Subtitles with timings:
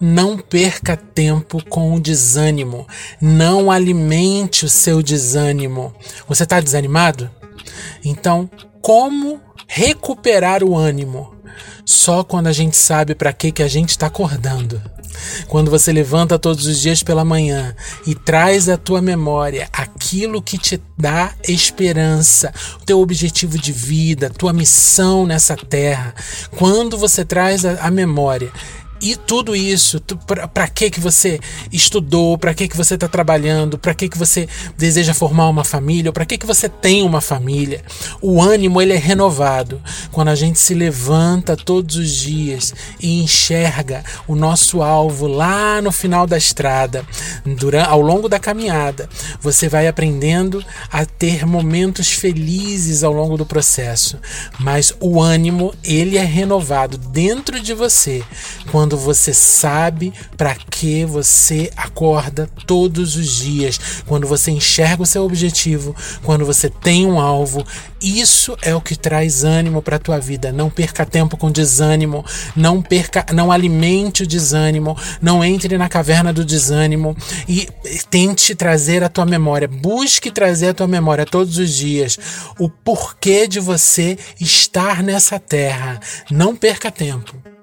[0.00, 2.86] não perca tempo com o desânimo.
[3.20, 5.94] Não alimente o seu desânimo.
[6.28, 7.30] Você está desanimado?
[8.04, 8.48] Então,
[8.80, 11.34] como recuperar o ânimo?
[11.84, 14.80] Só quando a gente sabe para que, que a gente está acordando.
[15.48, 17.74] Quando você levanta todos os dias pela manhã
[18.06, 24.30] e traz à tua memória aquilo que te dá esperança, o teu objetivo de vida,
[24.30, 26.14] tua missão nessa terra,
[26.56, 28.52] quando você traz à memória
[29.00, 30.00] e tudo isso,
[30.52, 31.38] para que que você
[31.72, 36.12] estudou, para que que você está trabalhando, para que que você deseja formar uma família,
[36.12, 37.82] para que que você tem uma família.
[38.20, 39.80] O ânimo ele é renovado
[40.10, 45.92] quando a gente se levanta todos os dias e enxerga o nosso alvo lá no
[45.92, 47.04] final da estrada,
[47.54, 49.08] durante, ao longo da caminhada.
[49.40, 54.18] Você vai aprendendo a ter momentos felizes ao longo do processo,
[54.58, 58.22] mas o ânimo ele é renovado dentro de você
[58.70, 65.24] quando você sabe para que você acorda todos os dias, quando você enxerga o seu
[65.24, 67.64] objetivo, quando você tem um alvo,
[68.00, 70.52] isso é o que traz ânimo para a tua vida.
[70.52, 72.24] Não perca tempo com desânimo,
[72.54, 77.68] não perca, não alimente o desânimo, não entre na caverna do desânimo e
[78.10, 82.18] tente trazer à tua memória, busque trazer à tua memória todos os dias
[82.58, 86.00] o porquê de você estar nessa terra.
[86.30, 87.57] Não perca tempo.